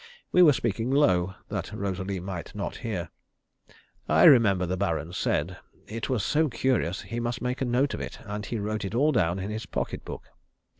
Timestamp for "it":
5.85-6.09, 8.01-8.17, 8.83-8.95